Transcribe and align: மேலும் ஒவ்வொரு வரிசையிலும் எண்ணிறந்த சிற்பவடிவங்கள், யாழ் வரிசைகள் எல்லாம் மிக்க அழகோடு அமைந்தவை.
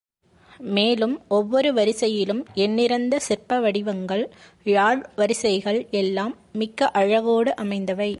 மேலும் 0.75 1.13
ஒவ்வொரு 1.27 1.69
வரிசையிலும் 1.73 2.41
எண்ணிறந்த 2.55 3.19
சிற்பவடிவங்கள், 3.27 4.23
யாழ் 4.65 5.01
வரிசைகள் 5.15 5.79
எல்லாம் 5.91 6.33
மிக்க 6.53 6.89
அழகோடு 6.93 7.51
அமைந்தவை. 7.55 8.09